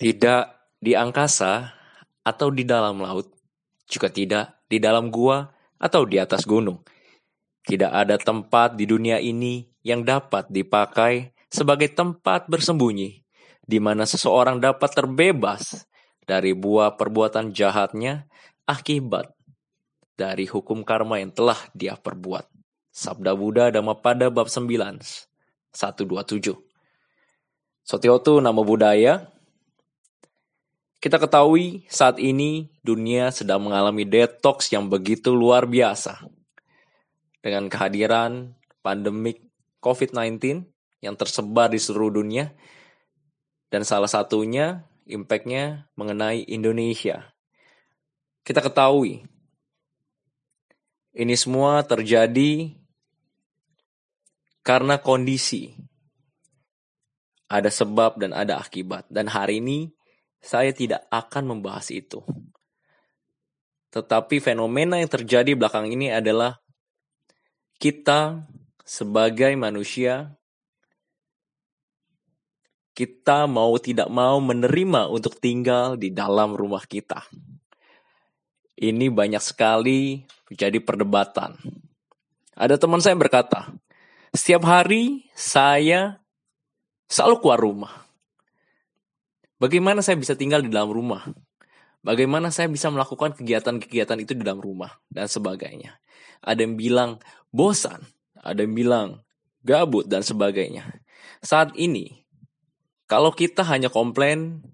Tidak 0.00 0.42
di 0.80 0.96
angkasa 0.96 1.76
atau 2.24 2.48
di 2.48 2.64
dalam 2.64 3.04
laut, 3.04 3.28
juga 3.84 4.08
tidak 4.08 4.64
di 4.64 4.80
dalam 4.80 5.12
gua 5.12 5.44
atau 5.76 6.08
di 6.08 6.16
atas 6.16 6.48
gunung. 6.48 6.80
Tidak 7.60 7.92
ada 7.92 8.16
tempat 8.16 8.80
di 8.80 8.88
dunia 8.88 9.20
ini 9.20 9.68
yang 9.84 10.00
dapat 10.00 10.48
dipakai 10.48 11.36
sebagai 11.52 11.92
tempat 11.92 12.48
bersembunyi, 12.48 13.20
di 13.60 13.76
mana 13.76 14.08
seseorang 14.08 14.56
dapat 14.56 14.88
terbebas 14.88 15.84
dari 16.24 16.56
buah 16.56 16.96
perbuatan 16.96 17.52
jahatnya 17.52 18.24
akibat 18.64 19.36
dari 20.16 20.48
hukum 20.48 20.80
karma 20.80 21.20
yang 21.20 21.36
telah 21.36 21.60
dia 21.76 21.92
perbuat. 22.00 22.48
Sabda 22.88 23.36
Buddha 23.36 23.68
Dhammapada 23.68 24.32
bab 24.32 24.48
9, 24.48 24.64
127. 25.76 26.56
Sotiotu 27.84 28.40
nama 28.40 28.60
budaya, 28.64 29.30
kita 31.00 31.16
ketahui 31.16 31.88
saat 31.88 32.20
ini 32.20 32.68
dunia 32.84 33.32
sedang 33.32 33.64
mengalami 33.64 34.04
detox 34.04 34.68
yang 34.68 34.92
begitu 34.92 35.32
luar 35.32 35.64
biasa. 35.64 36.20
Dengan 37.40 37.72
kehadiran 37.72 38.52
pandemik 38.84 39.40
COVID-19 39.80 40.68
yang 41.00 41.16
tersebar 41.16 41.72
di 41.72 41.80
seluruh 41.80 42.20
dunia, 42.20 42.52
dan 43.72 43.80
salah 43.88 44.12
satunya 44.12 44.84
impactnya 45.08 45.88
mengenai 45.96 46.44
Indonesia. 46.44 47.32
Kita 48.44 48.60
ketahui, 48.60 49.24
ini 51.16 51.34
semua 51.34 51.80
terjadi 51.80 52.76
karena 54.60 55.00
kondisi. 55.00 55.72
Ada 57.50 57.66
sebab 57.66 58.20
dan 58.20 58.30
ada 58.30 58.62
akibat. 58.62 59.10
Dan 59.10 59.26
hari 59.26 59.58
ini 59.58 59.90
saya 60.40 60.72
tidak 60.72 61.04
akan 61.12 61.56
membahas 61.56 61.92
itu. 61.92 62.24
Tetapi 63.92 64.40
fenomena 64.40 64.96
yang 64.96 65.10
terjadi 65.12 65.52
belakang 65.54 65.92
ini 65.92 66.08
adalah 66.08 66.58
kita 67.80 68.44
sebagai 68.84 69.52
manusia 69.54 70.34
kita 73.00 73.48
mau 73.48 73.80
tidak 73.80 74.12
mau 74.12 74.36
menerima 74.42 75.08
untuk 75.08 75.38
tinggal 75.40 75.96
di 75.96 76.12
dalam 76.12 76.52
rumah 76.52 76.84
kita. 76.84 77.24
Ini 78.76 79.08
banyak 79.12 79.40
sekali 79.40 80.20
menjadi 80.48 80.78
perdebatan. 80.84 81.56
Ada 82.56 82.76
teman 82.76 83.00
saya 83.00 83.16
berkata, 83.16 83.72
setiap 84.36 84.68
hari 84.68 85.24
saya 85.32 86.20
selalu 87.08 87.36
keluar 87.40 87.60
rumah. 87.60 87.94
Bagaimana 89.60 90.00
saya 90.00 90.16
bisa 90.16 90.32
tinggal 90.32 90.64
di 90.64 90.72
dalam 90.72 90.88
rumah? 90.88 91.28
Bagaimana 92.00 92.48
saya 92.48 92.72
bisa 92.72 92.88
melakukan 92.88 93.36
kegiatan-kegiatan 93.36 94.16
itu 94.24 94.32
di 94.32 94.40
dalam 94.40 94.64
rumah 94.64 94.88
dan 95.12 95.28
sebagainya? 95.28 96.00
Ada 96.40 96.64
yang 96.64 96.80
bilang 96.80 97.10
bosan, 97.52 98.00
ada 98.40 98.64
yang 98.64 98.72
bilang 98.72 99.08
gabut 99.60 100.08
dan 100.08 100.24
sebagainya. 100.24 101.04
Saat 101.44 101.76
ini, 101.76 102.24
kalau 103.04 103.36
kita 103.36 103.60
hanya 103.68 103.92
komplain, 103.92 104.64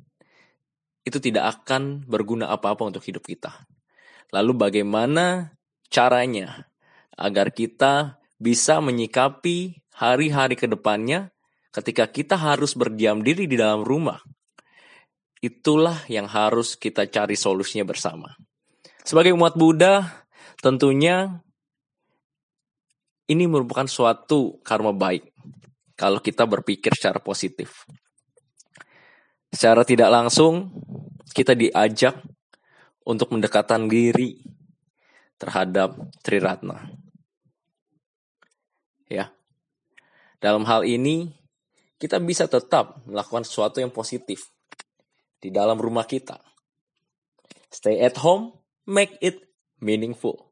itu 1.02 1.18
tidak 1.18 1.66
akan 1.66 2.06
berguna 2.06 2.54
apa-apa 2.54 2.86
untuk 2.86 3.02
hidup 3.02 3.26
kita. 3.26 3.66
Lalu 4.30 4.54
bagaimana 4.54 5.58
caranya 5.90 6.70
agar 7.18 7.50
kita 7.50 8.22
bisa 8.38 8.78
menyikapi 8.78 9.82
hari-hari 9.98 10.54
ke 10.54 10.70
depannya 10.70 11.34
ketika 11.74 12.06
kita 12.06 12.38
harus 12.38 12.78
berdiam 12.78 13.18
diri 13.26 13.50
di 13.50 13.58
dalam 13.58 13.82
rumah 13.82 14.22
Itulah 15.44 16.08
yang 16.08 16.24
harus 16.24 16.80
kita 16.80 17.04
cari 17.12 17.36
solusinya 17.36 17.84
bersama. 17.84 18.32
Sebagai 19.04 19.36
umat 19.36 19.54
Buddha, 19.54 20.24
tentunya 20.64 21.44
ini 23.28 23.44
merupakan 23.44 23.86
suatu 23.86 24.58
karma 24.64 24.96
baik 24.96 25.28
kalau 25.94 26.24
kita 26.24 26.48
berpikir 26.48 26.96
secara 26.96 27.20
positif. 27.20 27.84
Secara 29.52 29.84
tidak 29.84 30.10
langsung, 30.10 30.72
kita 31.30 31.52
diajak 31.52 32.16
untuk 33.06 33.30
mendekatan 33.30 33.86
diri 33.86 34.40
terhadap 35.36 35.94
Triratna. 36.24 36.90
Ya. 39.06 39.30
Dalam 40.42 40.66
hal 40.66 40.82
ini, 40.82 41.30
kita 41.96 42.20
bisa 42.20 42.50
tetap 42.50 43.00
melakukan 43.06 43.46
sesuatu 43.46 43.80
yang 43.80 43.92
positif 43.92 44.55
di 45.46 45.54
dalam 45.54 45.78
rumah 45.78 46.02
kita. 46.02 46.42
Stay 47.70 48.02
at 48.02 48.18
home, 48.18 48.50
make 48.82 49.14
it 49.22 49.46
meaningful. 49.78 50.50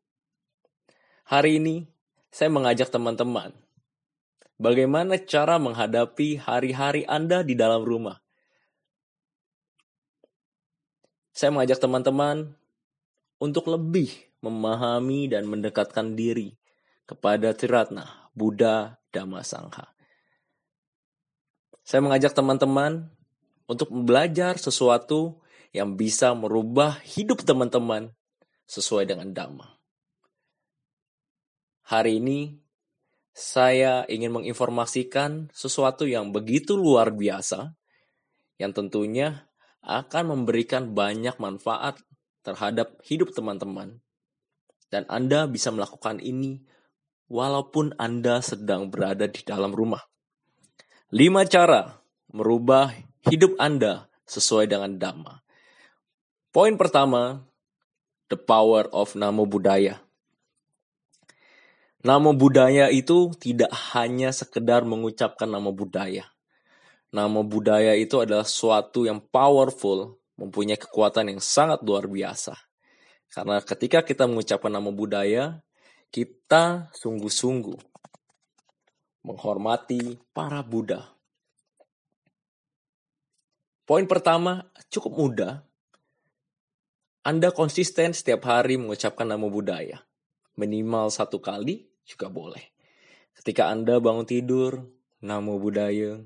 Hari 1.26 1.58
ini, 1.58 1.90
saya 2.30 2.46
mengajak 2.54 2.94
teman-teman 2.94 3.50
bagaimana 4.58 5.18
cara 5.18 5.58
menghadapi 5.58 6.38
hari-hari 6.38 7.02
Anda 7.10 7.42
di 7.42 7.58
dalam 7.58 7.82
rumah. 7.82 8.22
Saya 11.34 11.50
mengajak 11.50 11.82
teman-teman 11.82 12.54
untuk 13.42 13.66
lebih 13.66 14.14
memahami 14.38 15.26
dan 15.26 15.50
mendekatkan 15.50 16.14
diri 16.14 16.54
kepada 17.06 17.50
Triratna, 17.50 18.30
Buddha, 18.30 19.02
Dhamma 19.10 19.42
Sangha. 19.42 19.90
Saya 21.84 22.00
mengajak 22.00 22.32
teman-teman 22.32 23.13
untuk 23.68 23.88
belajar 23.90 24.60
sesuatu 24.60 25.40
yang 25.74 25.98
bisa 25.98 26.32
merubah 26.36 27.00
hidup 27.02 27.42
teman-teman 27.42 28.12
sesuai 28.68 29.08
dengan 29.10 29.34
Dhamma. 29.34 29.74
Hari 31.84 32.16
ini 32.16 32.56
saya 33.34 34.06
ingin 34.06 34.30
menginformasikan 34.30 35.50
sesuatu 35.50 36.06
yang 36.06 36.30
begitu 36.30 36.78
luar 36.78 37.10
biasa 37.10 37.74
yang 38.62 38.70
tentunya 38.70 39.50
akan 39.84 40.24
memberikan 40.32 40.94
banyak 40.96 41.36
manfaat 41.36 42.00
terhadap 42.46 43.02
hidup 43.04 43.34
teman-teman. 43.34 44.00
Dan 44.88 45.04
Anda 45.10 45.50
bisa 45.50 45.74
melakukan 45.74 46.22
ini 46.22 46.62
walaupun 47.26 47.98
Anda 47.98 48.38
sedang 48.40 48.88
berada 48.88 49.26
di 49.26 49.42
dalam 49.42 49.74
rumah. 49.74 50.00
Lima 51.10 51.42
cara 51.44 52.00
merubah 52.30 52.94
hidup 53.28 53.56
Anda 53.56 54.08
sesuai 54.28 54.68
dengan 54.68 54.96
Dhamma. 55.00 55.40
Poin 56.54 56.74
pertama, 56.78 57.44
the 58.30 58.38
power 58.38 58.86
of 58.92 59.16
namo 59.18 59.48
budaya. 59.48 60.00
Namo 62.04 62.36
budaya 62.36 62.92
itu 62.92 63.32
tidak 63.40 63.72
hanya 63.96 64.28
sekedar 64.28 64.84
mengucapkan 64.84 65.48
nama 65.48 65.72
budaya. 65.72 66.28
Nama 67.14 67.40
budaya 67.46 67.96
itu 67.96 68.20
adalah 68.20 68.44
suatu 68.44 69.06
yang 69.08 69.22
powerful, 69.22 70.18
mempunyai 70.34 70.76
kekuatan 70.76 71.32
yang 71.32 71.40
sangat 71.40 71.80
luar 71.86 72.10
biasa. 72.10 72.58
Karena 73.30 73.62
ketika 73.62 74.02
kita 74.02 74.26
mengucapkan 74.28 74.70
nama 74.70 74.90
budaya, 74.90 75.62
kita 76.10 76.90
sungguh-sungguh 76.94 77.78
menghormati 79.24 80.20
para 80.36 80.60
Buddha, 80.60 81.13
Poin 83.84 84.08
pertama 84.08 84.64
cukup 84.88 85.12
mudah. 85.12 85.60
Anda 87.20 87.52
konsisten 87.52 88.16
setiap 88.16 88.48
hari 88.48 88.80
mengucapkan 88.80 89.28
nama 89.28 89.44
budaya. 89.44 90.00
Minimal 90.56 91.12
satu 91.12 91.36
kali 91.36 91.84
juga 92.08 92.32
boleh. 92.32 92.64
Ketika 93.36 93.68
Anda 93.68 94.00
bangun 94.00 94.24
tidur, 94.24 94.88
nama 95.20 95.52
budaya. 95.60 96.16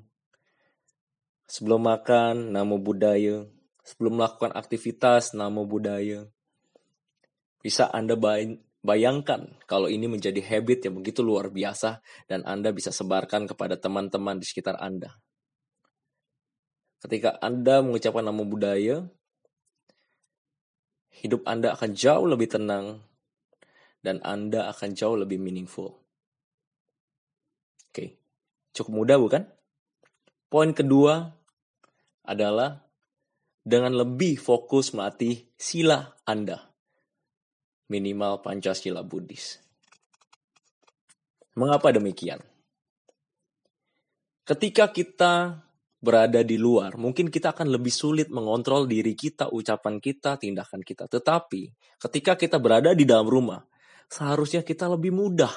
Sebelum 1.51 1.83
makan, 1.83 2.55
nama 2.55 2.75
budaya. 2.79 3.43
Sebelum 3.83 4.23
melakukan 4.23 4.55
aktivitas, 4.55 5.35
nama 5.35 5.59
budaya. 5.67 6.31
Bisa 7.59 7.91
Anda 7.91 8.15
bayangkan 8.79 9.59
kalau 9.67 9.91
ini 9.91 10.07
menjadi 10.07 10.39
habit 10.39 10.87
yang 10.87 10.95
begitu 10.95 11.19
luar 11.27 11.51
biasa 11.51 11.99
dan 12.23 12.47
Anda 12.47 12.71
bisa 12.71 12.95
sebarkan 12.95 13.51
kepada 13.51 13.75
teman-teman 13.75 14.39
di 14.39 14.47
sekitar 14.47 14.79
Anda. 14.79 15.11
Ketika 16.99 17.39
Anda 17.39 17.79
mengucapkan 17.79 18.27
nama 18.27 18.43
budaya, 18.43 19.07
hidup 21.23 21.47
Anda 21.47 21.75
akan 21.75 21.95
jauh 21.95 22.27
lebih 22.27 22.51
tenang 22.51 22.99
dan 24.03 24.19
Anda 24.23 24.67
akan 24.71 24.95
jauh 24.95 25.15
lebih 25.15 25.39
meaningful. 25.39 25.95
Oke, 27.89 28.19
cukup 28.75 28.91
mudah 28.91 29.17
bukan? 29.19 29.43
Poin 30.51 30.71
kedua 30.75 31.31
adalah 32.27 32.83
dengan 33.63 33.95
lebih 33.95 34.35
fokus 34.35 34.91
melatih 34.91 35.45
sila 35.55 36.19
Anda. 36.27 36.67
Minimal 37.89 38.45
Pancasila 38.45 39.01
Buddhis. 39.01 39.57
Mengapa 41.57 41.89
demikian? 41.89 42.39
Ketika 44.45 44.89
kita 44.89 45.61
berada 45.99 46.39
di 46.47 46.55
luar, 46.55 46.95
mungkin 46.95 47.27
kita 47.27 47.51
akan 47.51 47.75
lebih 47.75 47.91
sulit 47.91 48.31
mengontrol 48.31 48.87
diri 48.87 49.13
kita, 49.13 49.51
ucapan 49.51 49.99
kita, 49.99 50.39
tindakan 50.39 50.79
kita. 50.79 51.11
Tetapi 51.11 51.61
ketika 51.99 52.39
kita 52.39 52.55
berada 52.55 52.95
di 52.95 53.03
dalam 53.03 53.27
rumah, 53.27 53.59
seharusnya 54.07 54.63
kita 54.63 54.87
lebih 54.87 55.11
mudah 55.11 55.51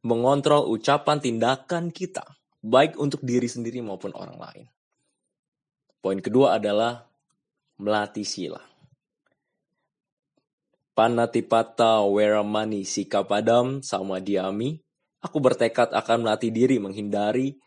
mengontrol 0.00 0.72
ucapan, 0.72 1.20
tindakan 1.20 1.92
kita, 1.92 2.24
baik 2.64 2.96
untuk 2.96 3.20
diri 3.20 3.46
sendiri 3.46 3.84
maupun 3.84 4.16
orang 4.16 4.40
lain. 4.40 4.66
Poin 6.00 6.18
kedua 6.24 6.56
adalah 6.56 7.04
melatih 7.76 8.24
sila. 8.24 8.62
Panatipata 10.96 12.00
weramani 12.08 12.88
sikapadam 12.88 13.84
sama 13.84 14.16
diami. 14.16 14.80
Aku 15.20 15.42
bertekad 15.44 15.92
akan 15.92 16.24
melatih 16.24 16.48
diri 16.48 16.80
menghindari 16.80 17.60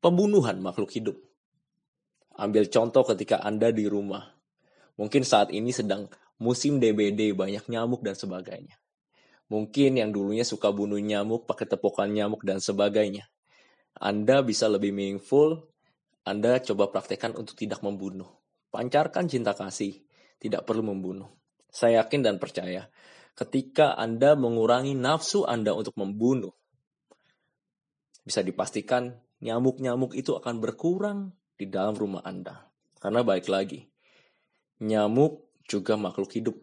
pembunuhan 0.00 0.60
makhluk 0.60 0.92
hidup. 0.92 1.16
Ambil 2.36 2.68
contoh 2.68 3.04
ketika 3.08 3.40
Anda 3.40 3.72
di 3.72 3.88
rumah. 3.88 4.36
Mungkin 5.00 5.24
saat 5.24 5.52
ini 5.52 5.72
sedang 5.72 6.08
musim 6.36 6.76
DBD, 6.80 7.32
banyak 7.32 7.68
nyamuk 7.68 8.04
dan 8.04 8.16
sebagainya. 8.16 8.76
Mungkin 9.48 9.96
yang 9.96 10.10
dulunya 10.10 10.44
suka 10.44 10.72
bunuh 10.74 11.00
nyamuk, 11.00 11.46
pakai 11.48 11.70
tepukan 11.70 12.08
nyamuk 12.10 12.42
dan 12.44 12.60
sebagainya. 12.60 13.28
Anda 13.96 14.44
bisa 14.44 14.68
lebih 14.68 14.92
meaningful, 14.92 15.72
Anda 16.26 16.60
coba 16.60 16.92
praktekkan 16.92 17.32
untuk 17.38 17.56
tidak 17.56 17.80
membunuh. 17.80 18.28
Pancarkan 18.68 19.30
cinta 19.30 19.56
kasih, 19.56 20.04
tidak 20.36 20.68
perlu 20.68 20.84
membunuh. 20.92 21.32
Saya 21.72 22.04
yakin 22.04 22.20
dan 22.20 22.36
percaya, 22.36 22.92
ketika 23.32 23.96
Anda 23.96 24.36
mengurangi 24.36 24.92
nafsu 24.92 25.48
Anda 25.48 25.72
untuk 25.72 25.96
membunuh, 25.96 26.52
bisa 28.26 28.42
dipastikan 28.42 29.14
nyamuk-nyamuk 29.46 30.18
itu 30.18 30.34
akan 30.34 30.58
berkurang 30.58 31.30
di 31.54 31.70
dalam 31.70 31.94
rumah 31.94 32.26
Anda. 32.26 32.66
Karena 32.98 33.22
baik 33.22 33.46
lagi, 33.46 33.86
nyamuk 34.82 35.62
juga 35.70 35.94
makhluk 35.94 36.34
hidup. 36.34 36.56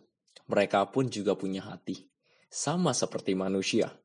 Mereka 0.51 0.91
pun 0.91 1.07
juga 1.07 1.39
punya 1.39 1.63
hati. 1.63 2.11
Sama 2.51 2.91
seperti 2.91 3.33
manusia. 3.33 3.95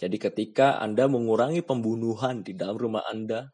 Jadi 0.00 0.16
ketika 0.16 0.80
Anda 0.80 1.04
mengurangi 1.06 1.60
pembunuhan 1.60 2.40
di 2.40 2.56
dalam 2.56 2.80
rumah 2.80 3.04
Anda, 3.04 3.52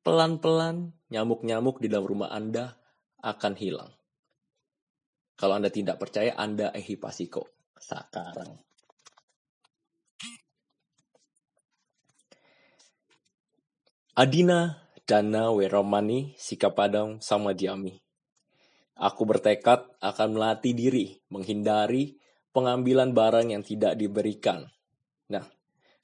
pelan-pelan 0.00 0.96
nyamuk-nyamuk 1.12 1.78
di 1.78 1.92
dalam 1.92 2.08
rumah 2.08 2.32
Anda 2.32 2.74
akan 3.20 3.54
hilang. 3.60 3.92
Kalau 5.36 5.60
Anda 5.60 5.68
tidak 5.68 6.00
percaya, 6.00 6.34
Anda 6.34 6.72
ehipasiko 6.72 7.48
sekarang. 7.76 8.71
Adina 14.12 14.76
Dana 15.08 15.48
Weromani 15.56 16.36
sama 16.36 17.56
Diami. 17.56 17.96
Aku 19.00 19.24
bertekad 19.24 19.88
akan 20.04 20.28
melatih 20.36 20.76
diri 20.76 21.16
menghindari 21.32 22.20
pengambilan 22.52 23.16
barang 23.16 23.56
yang 23.56 23.64
tidak 23.64 23.96
diberikan. 23.96 24.68
Nah, 25.32 25.48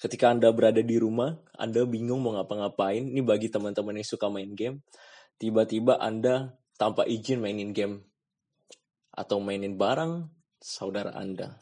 ketika 0.00 0.32
Anda 0.32 0.49
berada 0.56 0.81
di 0.81 0.96
rumah, 0.96 1.37
Anda 1.52 1.84
bingung 1.84 2.25
mau 2.25 2.32
ngapa-ngapain. 2.32 3.12
Ini 3.12 3.20
bagi 3.20 3.52
teman-teman 3.52 4.00
yang 4.00 4.08
suka 4.08 4.32
main 4.32 4.56
game. 4.56 4.81
Tiba-tiba 5.37 6.00
Anda 6.00 6.56
tanpa 6.81 7.05
izin 7.05 7.44
mainin 7.44 7.76
game 7.76 8.08
atau 9.12 9.37
mainin 9.37 9.76
barang 9.76 10.32
saudara 10.56 11.12
Anda. 11.12 11.60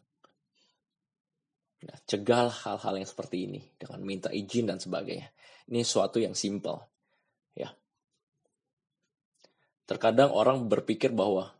Nah, 1.86 1.98
cegah 2.02 2.50
hal-hal 2.50 2.94
yang 2.98 3.06
seperti 3.06 3.46
ini 3.46 3.62
dengan 3.78 4.02
minta 4.02 4.34
izin 4.34 4.66
dan 4.66 4.82
sebagainya. 4.82 5.30
Ini 5.70 5.86
suatu 5.86 6.18
yang 6.18 6.34
simple. 6.34 6.82
Ya. 7.54 7.70
Terkadang 9.86 10.34
orang 10.34 10.66
berpikir 10.66 11.14
bahwa 11.14 11.54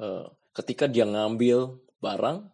uh, 0.00 0.24
ketika 0.56 0.88
dia 0.88 1.04
ngambil 1.04 1.76
barang, 2.00 2.48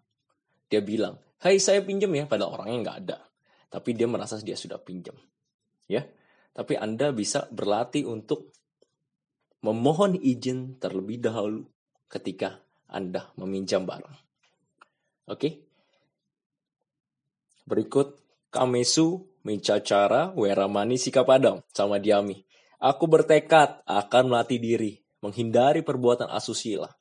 dia 0.66 0.82
bilang, 0.82 1.22
"Hai, 1.38 1.62
saya 1.62 1.86
pinjam 1.86 2.10
ya," 2.18 2.26
padahal 2.26 2.58
orangnya 2.58 2.78
nggak 2.82 2.98
ada. 3.06 3.18
Tapi 3.70 3.94
dia 3.94 4.10
merasa 4.10 4.38
dia 4.42 4.58
sudah 4.58 4.82
pinjam. 4.82 5.14
Ya. 5.86 6.02
Tapi 6.54 6.78
Anda 6.78 7.10
bisa 7.10 7.46
berlatih 7.50 8.06
untuk 8.10 8.54
memohon 9.62 10.18
izin 10.18 10.78
terlebih 10.82 11.22
dahulu 11.22 11.66
ketika 12.10 12.62
Anda 12.90 13.30
meminjam 13.38 13.86
barang. 13.86 14.18
Oke. 15.30 15.73
Berikut 17.64 18.20
Kamesu 18.52 19.24
Mencacara 19.44 20.32
Weramani 20.36 21.00
Sikapadam 21.00 21.64
sama 21.72 21.96
Diami. 21.96 22.44
Aku 22.80 23.08
bertekad 23.08 23.80
akan 23.88 24.24
melatih 24.28 24.60
diri, 24.60 25.00
menghindari 25.24 25.80
perbuatan 25.80 26.28
asusila. 26.28 26.92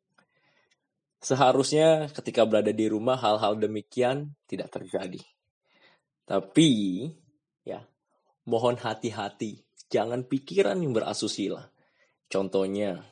Seharusnya 1.24 2.12
ketika 2.12 2.44
berada 2.48 2.71
di 2.71 2.88
rumah 2.88 3.15
hal-hal 3.15 3.60
demikian 3.60 4.36
tidak 4.48 4.71
terjadi. 4.75 5.19
Tapi 6.24 6.71
ya, 7.68 7.83
mohon 8.48 8.80
hati-hati, 8.80 9.63
jangan 9.92 10.24
pikiran 10.24 10.80
yang 10.80 10.95
berasusila. 10.95 11.71
Contohnya 12.31 13.04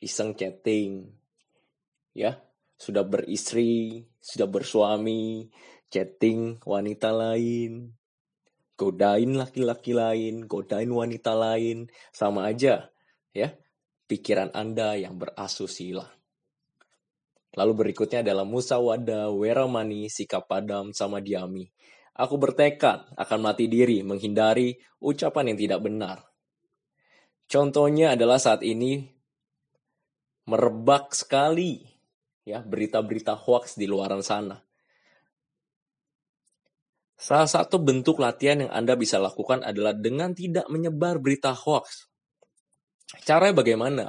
iseng 0.00 0.36
chatting, 0.36 1.08
ya, 2.12 2.40
sudah 2.76 3.04
beristri, 3.04 4.04
sudah 4.20 4.48
bersuami, 4.48 5.48
chatting 5.94 6.58
wanita 6.66 7.14
lain, 7.14 7.94
godain 8.74 9.38
laki-laki 9.38 9.94
lain, 9.94 10.50
godain 10.50 10.90
wanita 10.90 11.38
lain, 11.38 11.86
sama 12.10 12.50
aja 12.50 12.90
ya 13.30 13.54
pikiran 14.10 14.50
Anda 14.50 14.98
yang 14.98 15.22
berasusila. 15.22 16.10
Lalu 17.54 17.72
berikutnya 17.86 18.26
adalah 18.26 18.42
musawada, 18.42 19.30
weramani, 19.30 20.10
sikap 20.10 20.50
padam, 20.50 20.90
sama 20.90 21.22
diami. 21.22 21.70
Aku 22.18 22.34
bertekad 22.34 23.14
akan 23.14 23.38
mati 23.38 23.70
diri 23.70 24.02
menghindari 24.02 24.74
ucapan 24.98 25.54
yang 25.54 25.58
tidak 25.58 25.80
benar. 25.86 26.18
Contohnya 27.46 28.18
adalah 28.18 28.42
saat 28.42 28.66
ini 28.66 29.06
merebak 30.50 31.14
sekali 31.14 31.86
ya 32.42 32.58
berita-berita 32.58 33.38
hoax 33.38 33.78
di 33.78 33.86
luaran 33.86 34.22
sana. 34.26 34.58
Salah 37.14 37.46
satu 37.46 37.78
bentuk 37.78 38.18
latihan 38.18 38.66
yang 38.66 38.72
Anda 38.74 38.98
bisa 38.98 39.22
lakukan 39.22 39.62
adalah 39.62 39.94
dengan 39.94 40.34
tidak 40.34 40.66
menyebar 40.66 41.22
berita 41.22 41.54
hoax. 41.54 42.10
Caranya 43.22 43.62
bagaimana? 43.62 44.06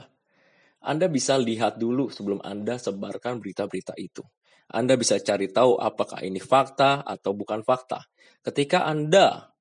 Anda 0.86 1.10
bisa 1.10 1.38
lihat 1.38 1.78
dulu 1.82 2.10
sebelum 2.10 2.42
Anda 2.42 2.78
sebarkan 2.78 3.42
berita-berita 3.42 3.98
itu. 3.98 4.22
Anda 4.70 4.98
bisa 4.98 5.22
cari 5.22 5.50
tahu 5.54 5.78
apakah 5.78 6.26
ini 6.26 6.42
fakta 6.42 7.06
atau 7.06 7.38
bukan 7.38 7.62
fakta. 7.62 8.02
Ketika 8.42 8.86
Anda 8.86 9.54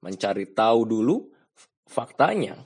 mencari 0.00 0.52
tahu 0.52 0.80
dulu 0.88 1.16
faktanya, 1.84 2.56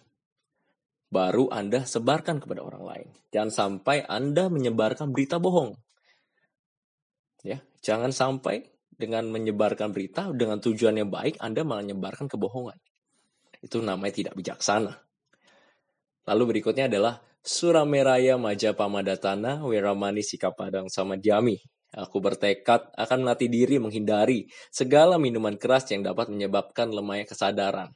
baru 1.10 1.50
Anda 1.50 1.86
sebarkan 1.86 2.42
kepada 2.42 2.66
orang 2.66 2.82
lain. 2.82 3.08
Jangan 3.30 3.50
sampai 3.50 4.06
Anda 4.06 4.50
menyebarkan 4.50 5.14
berita 5.14 5.38
bohong. 5.38 5.74
Ya, 7.46 7.62
jangan 7.82 8.10
sampai 8.10 8.73
dengan 8.94 9.26
menyebarkan 9.30 9.90
berita 9.90 10.30
dengan 10.30 10.62
tujuan 10.62 10.94
yang 10.98 11.10
baik, 11.10 11.38
Anda 11.42 11.66
malah 11.66 11.82
menyebarkan 11.82 12.30
kebohongan. 12.30 12.78
Itu 13.60 13.80
namanya 13.80 14.14
tidak 14.14 14.34
bijaksana. 14.38 14.92
Lalu 16.24 16.42
berikutnya 16.56 16.88
adalah 16.88 17.20
Surameraya 17.44 18.40
Maja 18.40 18.72
Pamadatana 18.72 19.60
Weramani 19.68 20.24
Sikapadang 20.24 20.88
sama 20.88 21.20
Diami. 21.20 21.60
Aku 21.94 22.18
bertekad 22.18 22.90
akan 22.96 23.18
melatih 23.22 23.46
diri 23.46 23.78
menghindari 23.78 24.50
segala 24.72 25.20
minuman 25.20 25.54
keras 25.54 25.86
yang 25.94 26.02
dapat 26.02 26.26
menyebabkan 26.32 26.90
lemahnya 26.90 27.30
kesadaran. 27.30 27.94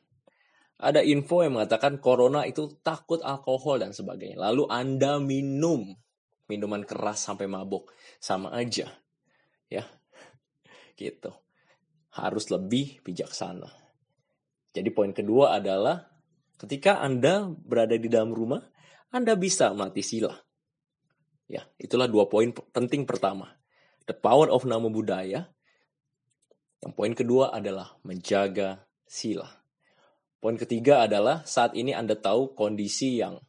Ada 0.79 1.03
info 1.03 1.43
yang 1.43 1.59
mengatakan 1.59 1.99
corona 1.99 2.47
itu 2.47 2.79
takut 2.87 3.19
alkohol 3.27 3.83
dan 3.83 3.91
sebagainya. 3.91 4.39
Lalu 4.39 4.71
Anda 4.71 5.19
minum 5.19 5.91
minuman 6.47 6.87
keras 6.87 7.27
sampai 7.27 7.51
mabuk. 7.51 7.91
Sama 8.23 8.55
aja. 8.55 8.87
Ya, 9.67 9.85
gitu. 10.99 11.31
Harus 12.11 12.51
lebih 12.51 12.99
bijaksana. 13.07 13.71
Jadi 14.75 14.91
poin 14.91 15.15
kedua 15.15 15.55
adalah 15.55 16.03
ketika 16.59 16.99
Anda 16.99 17.47
berada 17.47 17.95
di 17.95 18.11
dalam 18.11 18.35
rumah, 18.35 18.61
Anda 19.15 19.39
bisa 19.39 19.71
melatih 19.71 20.03
sila. 20.03 20.35
Ya, 21.49 21.65
itulah 21.81 22.11
dua 22.11 22.27
poin 22.29 22.51
penting 22.53 23.07
pertama. 23.09 23.55
The 24.05 24.13
power 24.13 24.51
of 24.51 24.67
nama 24.67 24.91
budaya. 24.91 25.49
Yang 26.83 26.93
poin 26.93 27.15
kedua 27.17 27.55
adalah 27.55 27.97
menjaga 28.05 28.85
sila. 29.09 29.49
Poin 30.39 30.55
ketiga 30.55 31.03
adalah 31.03 31.43
saat 31.49 31.75
ini 31.75 31.91
Anda 31.97 32.15
tahu 32.15 32.55
kondisi 32.55 33.19
yang 33.19 33.41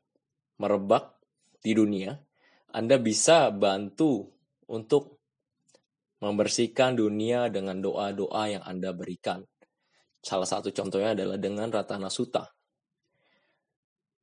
merebak 0.57 1.19
di 1.61 1.75
dunia, 1.77 2.17
Anda 2.73 2.97
bisa 2.97 3.53
bantu 3.53 4.25
untuk 4.65 5.18
membersihkan 6.19 6.99
dunia 6.99 7.47
dengan 7.47 7.79
doa-doa 7.79 8.43
yang 8.59 8.63
Anda 8.63 8.91
berikan. 8.91 9.43
Salah 10.19 10.47
satu 10.47 10.69
contohnya 10.75 11.15
adalah 11.15 11.39
dengan 11.39 11.71
Ratana 11.71 12.11
Sutta. 12.11 12.43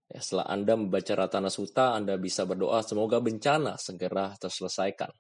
Ya, 0.07 0.23
setelah 0.23 0.47
Anda 0.47 0.79
membaca 0.79 1.13
Ratana 1.17 1.51
Sutta, 1.51 1.97
Anda 1.97 2.15
bisa 2.21 2.47
berdoa 2.47 2.85
semoga 2.85 3.19
bencana 3.19 3.75
segera 3.81 4.37
terselesaikan. 4.39 5.11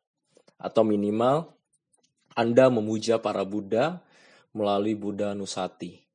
Atau 0.62 0.86
minimal 0.86 1.56
Anda 2.38 2.70
memuja 2.70 3.18
para 3.18 3.42
Buddha 3.42 3.98
melalui 4.54 4.94
Buddha 4.94 5.34
Nusati. 5.34 6.05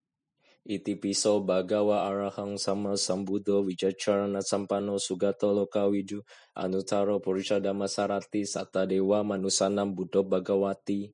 Iti 0.62 0.94
piso 0.94 1.42
bagawa 1.42 2.06
arahang 2.06 2.54
sama 2.62 2.94
sambudo 2.94 3.66
wijacarana 3.66 4.46
sampano 4.46 5.02
sugato 5.02 5.50
lokawidu 5.50 6.22
anutaro 6.54 7.18
purisha 7.18 7.58
damasarati 7.58 8.46
sata 8.46 8.86
dewa 8.86 9.26
manusanam 9.26 9.98
buddho 9.98 10.22
bagawati. 10.22 11.10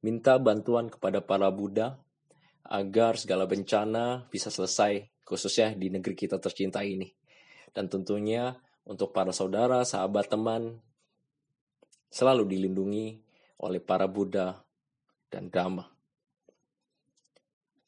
Minta 0.00 0.40
bantuan 0.40 0.88
kepada 0.88 1.20
para 1.20 1.50
Buddha 1.52 1.98
agar 2.64 3.18
segala 3.20 3.44
bencana 3.44 4.28
bisa 4.32 4.48
selesai 4.48 5.08
khususnya 5.26 5.74
di 5.74 5.90
negeri 5.90 6.14
kita 6.14 6.38
tercinta 6.38 6.80
ini. 6.80 7.10
Dan 7.74 7.90
tentunya 7.90 8.54
untuk 8.86 9.10
para 9.10 9.34
saudara, 9.34 9.82
sahabat, 9.82 10.30
teman, 10.30 10.78
selalu 12.08 12.48
dilindungi 12.48 13.18
oleh 13.60 13.82
para 13.82 14.06
Buddha 14.06 14.62
dan 15.28 15.50
Dhamma. 15.50 15.84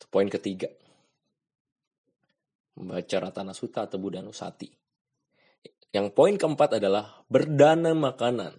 Poin 0.09 0.27
ketiga. 0.27 0.69
Membaca 2.79 3.17
Ratana 3.19 3.51
Sutta 3.51 3.91
atau 3.91 3.99
Buddha 3.99 4.23
Nusati. 4.23 4.71
Yang 5.91 6.15
poin 6.15 6.39
keempat 6.39 6.79
adalah 6.79 7.27
berdana 7.27 7.91
makanan. 7.97 8.55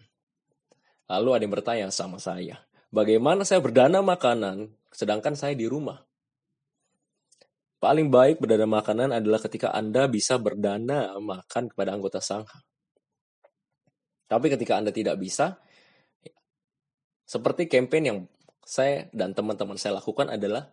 Lalu 1.09 1.29
ada 1.31 1.43
yang 1.47 1.55
bertanya 1.55 1.87
sama 1.89 2.19
saya, 2.19 2.61
bagaimana 2.91 3.47
saya 3.47 3.63
berdana 3.63 4.03
makanan 4.03 4.75
sedangkan 4.91 5.33
saya 5.33 5.55
di 5.55 5.65
rumah? 5.65 6.03
Paling 7.79 8.11
baik 8.11 8.43
berdana 8.43 8.67
makanan 8.67 9.15
adalah 9.15 9.39
ketika 9.39 9.71
Anda 9.71 10.11
bisa 10.11 10.35
berdana 10.35 11.15
makan 11.15 11.71
kepada 11.71 11.95
anggota 11.95 12.19
sangha. 12.19 12.59
Tapi 14.27 14.51
ketika 14.51 14.75
Anda 14.75 14.91
tidak 14.91 15.15
bisa, 15.15 15.57
seperti 17.23 17.71
campaign 17.71 18.03
yang 18.03 18.19
saya 18.67 19.07
dan 19.15 19.31
teman-teman 19.33 19.79
saya 19.79 19.97
lakukan 19.97 20.29
adalah 20.29 20.69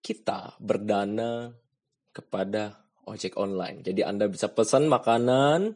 kita 0.00 0.56
berdana 0.58 1.52
kepada 2.10 2.84
ojek 3.06 3.38
online. 3.40 3.82
Jadi 3.86 4.04
Anda 4.06 4.26
bisa 4.30 4.50
pesan 4.50 4.86
makanan 4.86 5.74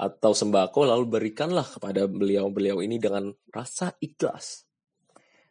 atau 0.00 0.32
sembako 0.32 0.88
lalu 0.88 1.04
berikanlah 1.20 1.66
kepada 1.66 2.08
beliau-beliau 2.08 2.80
ini 2.80 2.96
dengan 2.96 3.28
rasa 3.52 3.92
ikhlas. 4.00 4.64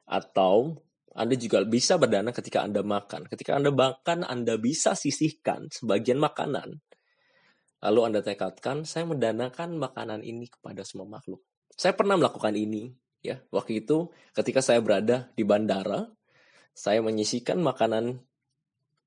Atau 0.09 0.81
anda 1.19 1.36
juga 1.36 1.65
bisa 1.65 1.98
berdana 1.98 2.29
ketika 2.29 2.62
Anda 2.62 2.86
makan. 2.86 3.27
Ketika 3.27 3.57
Anda 3.57 3.74
makan, 3.74 4.24
Anda 4.24 4.55
bisa 4.55 4.93
sisihkan 4.93 5.67
sebagian 5.67 6.21
makanan. 6.21 6.79
Lalu 7.83 8.00
Anda 8.07 8.19
tekadkan, 8.24 8.88
saya 8.88 9.03
mendanakan 9.03 9.79
makanan 9.79 10.21
ini 10.21 10.51
kepada 10.51 10.86
semua 10.88 11.09
makhluk. 11.09 11.43
Saya 11.74 11.91
pernah 11.91 12.15
melakukan 12.15 12.53
ini. 12.53 12.91
ya 13.19 13.41
Waktu 13.51 13.83
itu 13.83 14.12
ketika 14.31 14.63
saya 14.63 14.79
berada 14.79 15.27
di 15.33 15.43
bandara, 15.43 16.07
saya 16.75 17.03
menyisihkan 17.03 17.59
makanan 17.59 18.24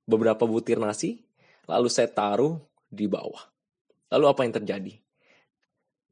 beberapa 0.06 0.44
butir 0.46 0.78
nasi, 0.78 1.22
lalu 1.70 1.88
saya 1.88 2.10
taruh 2.10 2.58
di 2.90 3.06
bawah. 3.06 3.48
Lalu 4.12 4.24
apa 4.28 4.40
yang 4.44 4.54
terjadi? 4.54 4.92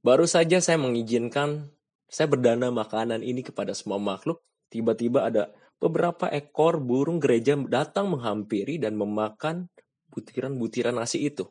Baru 0.01 0.25
saja 0.25 0.65
saya 0.65 0.81
mengizinkan 0.81 1.69
saya 2.11 2.27
berdana 2.27 2.73
makanan 2.75 3.23
ini 3.23 3.45
kepada 3.47 3.71
semua 3.77 4.01
makhluk, 4.03 4.43
tiba-tiba 4.73 5.31
ada 5.31 5.53
beberapa 5.79 6.27
ekor 6.27 6.83
burung 6.83 7.23
gereja 7.23 7.55
datang 7.55 8.11
menghampiri 8.11 8.83
dan 8.83 8.99
memakan 8.99 9.71
butiran-butiran 10.11 10.99
nasi 10.99 11.23
itu. 11.31 11.47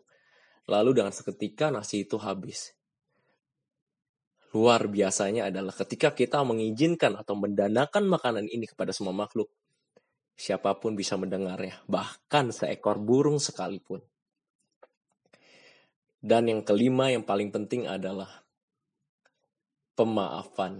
Lalu 0.67 0.99
dengan 0.99 1.15
seketika 1.15 1.71
nasi 1.71 2.03
itu 2.03 2.19
habis. 2.19 2.75
Luar 4.49 4.89
biasanya 4.89 5.53
adalah 5.53 5.73
ketika 5.73 6.11
kita 6.13 6.41
mengizinkan 6.41 7.13
atau 7.15 7.37
mendanakan 7.37 8.09
makanan 8.09 8.45
ini 8.49 8.65
kepada 8.65 8.89
semua 8.89 9.13
makhluk, 9.13 9.49
siapa 10.39 10.79
pun 10.79 10.95
bisa 10.95 11.19
mendengarnya, 11.19 11.83
bahkan 11.83 12.55
seekor 12.55 12.95
burung 12.95 13.43
sekalipun. 13.43 13.99
Dan 16.23 16.47
yang 16.47 16.63
kelima 16.63 17.11
yang 17.11 17.27
paling 17.27 17.51
penting 17.51 17.91
adalah 17.91 18.47
pemaafan. 19.99 20.79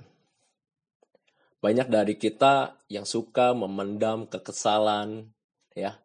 Banyak 1.59 1.91
dari 1.91 2.15
kita 2.15 2.79
yang 2.87 3.03
suka 3.03 3.51
memendam 3.51 4.31
kekesalan, 4.31 5.27
ya. 5.75 5.99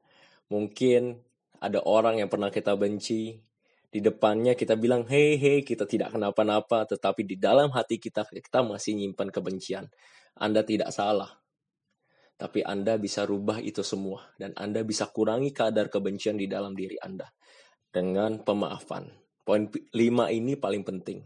Mungkin 0.51 1.23
ada 1.63 1.79
orang 1.87 2.19
yang 2.19 2.27
pernah 2.27 2.51
kita 2.51 2.75
benci, 2.75 3.39
di 3.95 4.03
depannya 4.03 4.59
kita 4.59 4.75
bilang, 4.75 5.07
hei, 5.07 5.39
hei, 5.39 5.63
kita 5.63 5.87
tidak 5.87 6.11
kenapa-napa, 6.11 6.91
tetapi 6.91 7.23
di 7.23 7.39
dalam 7.39 7.71
hati 7.71 8.03
kita, 8.03 8.27
kita 8.27 8.67
masih 8.67 8.99
nyimpan 8.99 9.31
kebencian. 9.31 9.87
Anda 10.35 10.67
tidak 10.67 10.91
salah. 10.91 11.44
Tapi 12.35 12.67
Anda 12.67 12.99
bisa 12.99 13.23
rubah 13.23 13.63
itu 13.63 13.87
semua. 13.87 14.35
Dan 14.35 14.53
Anda 14.59 14.83
bisa 14.83 15.09
kurangi 15.11 15.55
kadar 15.55 15.87
kebencian 15.89 16.35
di 16.35 16.51
dalam 16.51 16.75
diri 16.75 16.99
Anda. 16.99 17.31
Dengan 17.91 18.43
pemaafan. 18.43 19.07
Poin 19.45 19.71
lima 19.95 20.33
ini 20.33 20.59
paling 20.59 20.83
penting. 20.83 21.21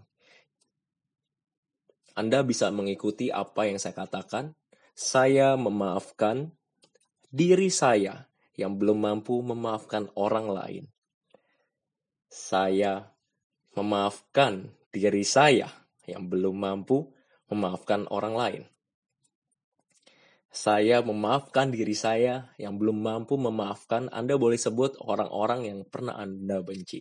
Anda 2.19 2.43
bisa 2.43 2.69
mengikuti 2.75 3.31
apa 3.31 3.71
yang 3.71 3.79
saya 3.79 3.95
katakan. 3.95 4.53
Saya 4.99 5.55
memaafkan 5.55 6.51
diri 7.31 7.71
saya 7.71 8.27
yang 8.59 8.75
belum 8.75 8.99
mampu 8.99 9.39
memaafkan 9.39 10.11
orang 10.19 10.51
lain. 10.51 10.85
Saya 12.27 13.07
memaafkan 13.79 14.75
diri 14.91 15.23
saya 15.23 15.71
yang 16.11 16.27
belum 16.27 16.59
mampu 16.59 17.07
memaafkan 17.47 18.11
orang 18.11 18.35
lain. 18.35 18.63
Saya 20.59 21.07
memaafkan 21.07 21.71
diri 21.71 21.95
saya 21.95 22.51
yang 22.59 22.83
belum 22.83 22.99
mampu 22.99 23.39
memaafkan. 23.39 24.11
Anda 24.11 24.35
boleh 24.35 24.59
sebut 24.59 24.99
orang-orang 25.07 25.71
yang 25.71 25.79
pernah 25.87 26.19
Anda 26.19 26.59
benci. 26.67 26.99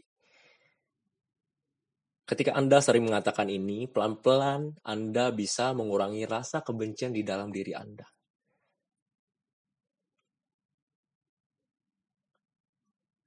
Ketika 2.29 2.53
Anda 2.53 2.77
sering 2.85 3.09
mengatakan 3.09 3.49
ini, 3.49 3.89
pelan-pelan 3.89 4.77
Anda 4.85 5.33
bisa 5.33 5.73
mengurangi 5.73 6.29
rasa 6.29 6.61
kebencian 6.61 7.17
di 7.17 7.25
dalam 7.25 7.49
diri 7.49 7.73
Anda. 7.73 8.05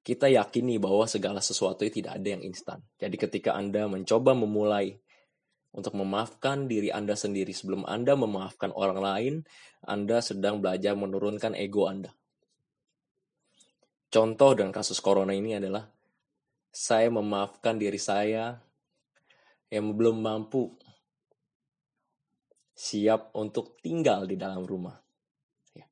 Kita 0.07 0.31
yakini 0.31 0.79
bahwa 0.79 1.11
segala 1.11 1.43
sesuatu 1.43 1.83
tidak 1.91 2.23
ada 2.23 2.39
yang 2.39 2.47
instan. 2.47 2.79
Jadi 3.03 3.19
ketika 3.19 3.59
Anda 3.59 3.91
mencoba 3.91 4.39
memulai 4.39 4.95
untuk 5.71 5.95
memaafkan 5.95 6.67
diri 6.67 6.91
Anda 6.91 7.15
sendiri 7.15 7.55
sebelum 7.55 7.87
Anda 7.87 8.19
memaafkan 8.19 8.75
orang 8.75 8.99
lain, 8.99 9.35
Anda 9.87 10.19
sedang 10.19 10.59
belajar 10.59 10.99
menurunkan 10.99 11.55
ego 11.55 11.87
Anda. 11.87 12.11
Contoh 14.11 14.59
dengan 14.59 14.75
kasus 14.75 14.99
corona 14.99 15.31
ini 15.31 15.55
adalah 15.55 15.87
saya 16.75 17.07
memaafkan 17.15 17.79
diri 17.79 17.99
saya 17.99 18.59
yang 19.71 19.95
belum 19.95 20.19
mampu 20.19 20.75
siap 22.75 23.31
untuk 23.39 23.79
tinggal 23.79 24.27
di 24.27 24.35
dalam 24.35 24.67
rumah. 24.67 24.99
Ya. 25.79 25.87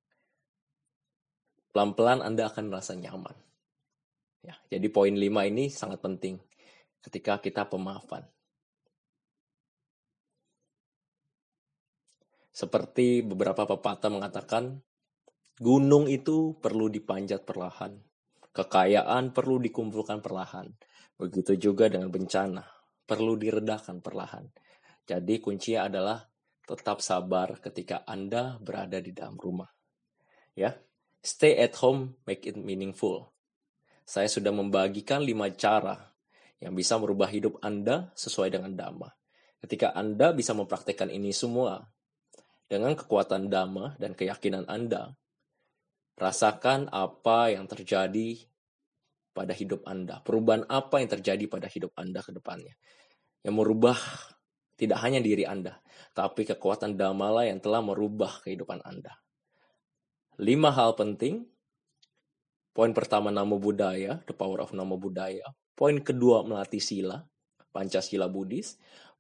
Pelan-pelan 1.70 2.26
Anda 2.26 2.50
akan 2.50 2.74
merasa 2.74 2.98
nyaman. 2.98 3.36
Ya, 4.42 4.58
jadi 4.66 4.86
poin 4.90 5.14
5 5.14 5.50
ini 5.50 5.70
sangat 5.70 6.02
penting 6.02 6.42
ketika 7.04 7.38
kita 7.38 7.70
pemaafan. 7.70 8.26
Seperti 12.58 13.22
beberapa 13.22 13.70
pepatah 13.70 14.10
mengatakan, 14.10 14.82
gunung 15.62 16.10
itu 16.10 16.58
perlu 16.58 16.90
dipanjat 16.90 17.46
perlahan, 17.46 17.94
kekayaan 18.50 19.30
perlu 19.30 19.62
dikumpulkan 19.62 20.18
perlahan. 20.18 20.66
Begitu 21.14 21.54
juga 21.54 21.86
dengan 21.86 22.10
bencana, 22.10 22.66
perlu 23.06 23.38
diredakan 23.38 24.02
perlahan. 24.02 24.50
Jadi 25.06 25.38
kuncinya 25.38 25.86
adalah 25.86 26.18
tetap 26.66 26.98
sabar 26.98 27.62
ketika 27.62 28.02
Anda 28.02 28.58
berada 28.58 28.98
di 28.98 29.14
dalam 29.14 29.38
rumah. 29.38 29.70
Ya, 30.58 30.74
stay 31.22 31.62
at 31.62 31.78
home, 31.78 32.18
make 32.26 32.42
it 32.42 32.58
meaningful. 32.58 33.30
Saya 34.02 34.26
sudah 34.26 34.50
membagikan 34.50 35.22
lima 35.22 35.46
cara 35.54 35.94
yang 36.58 36.74
bisa 36.74 36.98
merubah 36.98 37.30
hidup 37.30 37.62
Anda 37.62 38.10
sesuai 38.18 38.50
dengan 38.50 38.74
Dhamma. 38.74 39.14
Ketika 39.62 39.94
Anda 39.94 40.34
bisa 40.34 40.58
mempraktekkan 40.58 41.06
ini 41.06 41.30
semua 41.30 41.86
dengan 42.68 42.92
kekuatan 42.92 43.48
Dhamma 43.48 43.96
dan 43.96 44.12
keyakinan 44.12 44.68
Anda, 44.68 45.16
rasakan 46.20 46.92
apa 46.92 47.56
yang 47.56 47.64
terjadi 47.64 48.44
pada 49.32 49.56
hidup 49.56 49.88
Anda. 49.88 50.20
Perubahan 50.20 50.68
apa 50.68 51.00
yang 51.00 51.08
terjadi 51.08 51.48
pada 51.48 51.66
hidup 51.66 51.96
Anda 51.96 52.20
ke 52.20 52.30
depannya. 52.30 52.76
Yang 53.40 53.54
merubah 53.56 53.98
tidak 54.78 55.00
hanya 55.02 55.18
diri 55.18 55.42
Anda, 55.48 55.80
tapi 56.14 56.46
kekuatan 56.46 56.94
damala 56.94 57.48
yang 57.48 57.58
telah 57.58 57.82
merubah 57.82 58.44
kehidupan 58.46 58.84
Anda. 58.84 59.16
Lima 60.38 60.70
hal 60.70 60.94
penting. 60.94 61.48
Poin 62.70 62.94
pertama, 62.94 63.34
nama 63.34 63.58
budaya, 63.58 64.22
the 64.30 64.34
power 64.36 64.62
of 64.62 64.70
nama 64.70 64.94
budaya. 64.94 65.42
Poin 65.74 65.98
kedua 65.98 66.46
melatih 66.46 66.78
sila, 66.78 67.26
Pancasila 67.74 68.30
Buddhis. 68.30 68.78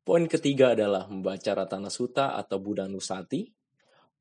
Poin 0.08 0.24
ketiga 0.24 0.72
adalah 0.72 1.04
membaca 1.04 1.52
Ratana 1.52 1.92
Sutta 1.92 2.32
atau 2.32 2.56
Buddha 2.56 2.88
Nusati. 2.88 3.44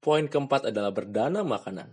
Poin 0.03 0.27
keempat 0.27 0.67
adalah 0.67 0.91
berdana 0.91 1.47
makanan. 1.47 1.87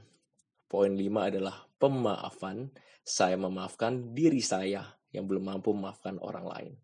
Poin 0.67 0.91
lima 0.91 1.31
adalah 1.31 1.63
pemaafan. 1.79 2.75
Saya 3.07 3.39
memaafkan 3.39 4.11
diri 4.11 4.43
saya 4.43 4.83
yang 5.15 5.31
belum 5.31 5.47
mampu 5.47 5.71
memaafkan 5.71 6.19
orang 6.19 6.43
lain. 6.43 6.75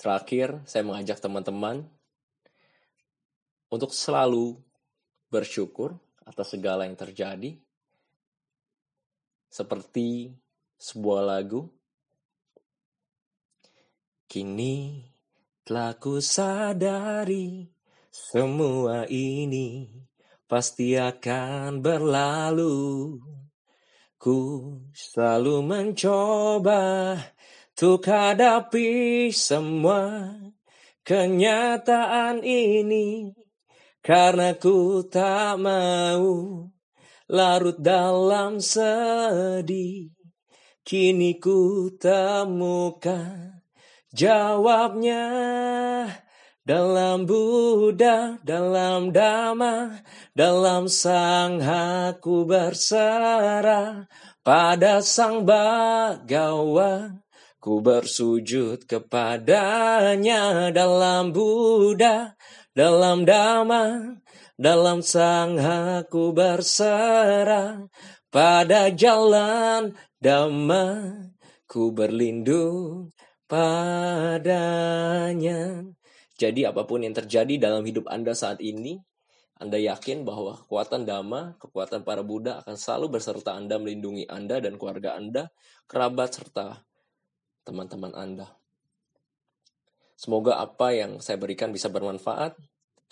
Terakhir, 0.00 0.64
saya 0.64 0.88
mengajak 0.88 1.20
teman-teman 1.20 1.84
untuk 3.68 3.92
selalu 3.92 4.56
bersyukur 5.28 6.00
atas 6.24 6.56
segala 6.56 6.88
yang 6.88 6.96
terjadi, 6.96 7.60
seperti 9.52 10.32
sebuah 10.80 11.28
lagu. 11.28 11.68
Kini 14.32 14.96
telah 15.60 15.92
ku 16.00 16.16
sadari 16.16 17.68
semua 18.08 19.04
ini 19.04 19.92
pasti 20.48 20.96
akan 20.96 21.84
berlalu. 21.84 23.20
Ku 24.16 24.40
selalu 24.96 25.56
mencoba 25.68 27.12
untuk 27.76 28.08
hadapi 28.08 29.28
semua 29.36 30.32
kenyataan 31.04 32.40
ini 32.40 33.36
karena 34.00 34.56
ku 34.56 35.04
tak 35.12 35.60
mau 35.60 36.72
larut 37.28 37.76
dalam 37.76 38.64
sedih. 38.64 40.08
Kini 40.80 41.36
ku 41.36 41.92
temukan 42.00 43.61
jawabnya 44.12 45.24
dalam 46.62 47.26
Buddha, 47.26 48.38
dalam 48.46 49.10
Dhamma, 49.10 50.04
dalam 50.36 50.86
Sang 50.86 51.58
Haku 51.58 52.46
berserah 52.46 54.06
pada 54.46 55.02
Sang 55.02 55.42
Bagawa. 55.42 57.18
Ku 57.62 57.78
bersujud 57.78 58.90
kepadanya 58.90 60.74
dalam 60.74 61.30
Buddha, 61.30 62.34
dalam 62.74 63.22
Dhamma, 63.22 64.18
dalam 64.58 64.98
Sang 65.02 65.58
Haku 65.58 66.34
berserah 66.34 67.86
pada 68.30 68.90
jalan 68.90 69.94
Dhamma 70.18 70.86
ku 71.66 71.88
berlindung 71.88 73.10
padanya. 73.52 74.32
Jadi 76.40 76.64
apa 76.64 76.88
pun 76.88 77.04
yang 77.04 77.12
terjadi 77.12 77.60
dalam 77.60 77.84
hidup 77.84 78.08
Anda 78.08 78.32
saat 78.32 78.64
ini, 78.64 78.96
Anda 79.60 79.76
yakin 79.76 80.24
bahwa 80.24 80.56
kekuatan 80.56 81.04
Dhamma, 81.04 81.60
kekuatan 81.60 82.00
para 82.00 82.24
Buddha 82.24 82.64
akan 82.64 82.80
selalu 82.80 83.20
berserta 83.20 83.52
Anda 83.52 83.76
melindungi 83.76 84.24
Anda 84.24 84.56
dan 84.64 84.80
keluarga 84.80 85.20
Anda, 85.20 85.52
kerabat 85.84 86.32
serta 86.32 86.80
teman-teman 87.68 88.16
Anda. 88.16 88.48
Semoga 90.16 90.56
apa 90.56 90.96
yang 90.96 91.20
saya 91.20 91.36
berikan 91.36 91.76
bisa 91.76 91.92
bermanfaat 91.92 92.56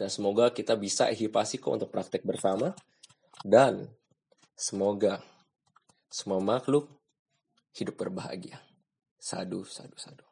dan 0.01 0.09
semoga 0.09 0.49
kita 0.57 0.73
bisa 0.81 1.13
ihipasiko 1.13 1.69
untuk 1.77 1.93
praktek 1.93 2.25
bersama 2.25 2.73
dan 3.45 3.93
semoga 4.57 5.21
semua 6.09 6.41
makhluk 6.41 6.89
hidup 7.77 8.01
berbahagia. 8.01 8.63
Sadu, 9.21 9.69
sadu, 9.69 10.01
sadu. 10.01 10.30